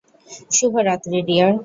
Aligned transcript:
শুভ 0.51 0.73
রাত্রি, 0.87 1.17
ডিয়ার। 1.27 1.53